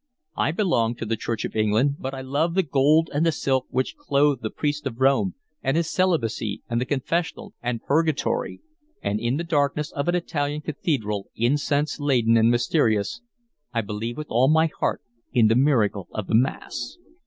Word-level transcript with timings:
"I 0.35 0.49
belong 0.49 0.95
to 0.95 1.05
the 1.05 1.15
Church 1.15 1.45
of 1.45 1.55
England. 1.55 1.97
But 1.99 2.15
I 2.15 2.21
love 2.21 2.55
the 2.55 2.63
gold 2.63 3.11
and 3.13 3.23
the 3.23 3.31
silk 3.31 3.67
which 3.69 3.95
clothe 3.95 4.41
the 4.41 4.49
priest 4.49 4.87
of 4.87 4.99
Rome, 4.99 5.35
and 5.61 5.77
his 5.77 5.91
celibacy, 5.91 6.63
and 6.67 6.81
the 6.81 6.87
confessional, 6.87 7.53
and 7.61 7.83
purgatory: 7.83 8.61
and 9.03 9.19
in 9.19 9.37
the 9.37 9.43
darkness 9.43 9.91
of 9.91 10.07
an 10.07 10.15
Italian 10.15 10.61
cathedral, 10.61 11.27
incense 11.35 11.99
laden 11.99 12.35
and 12.35 12.49
mysterious, 12.49 13.21
I 13.75 13.81
believe 13.81 14.17
with 14.17 14.31
all 14.31 14.47
my 14.47 14.71
heart 14.79 15.03
in 15.33 15.49
the 15.49 15.55
miracle 15.55 16.07
of 16.09 16.25
the 16.25 16.35
Mass. 16.35 16.97